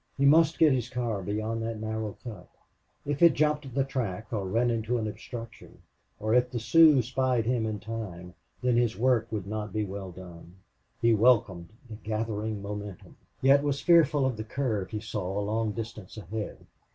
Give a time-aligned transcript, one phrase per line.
[0.17, 2.47] He must get his car beyond that narrow cut.
[3.05, 5.77] If it jumped the track or ran into an obstruction,
[6.19, 8.33] or if the Sioux spied him in time,
[8.63, 10.55] then his work would not be well done.
[11.03, 15.71] He welcomed the gathering momentum, yet was fearful of the curve he saw a long
[15.71, 16.57] distance ahead.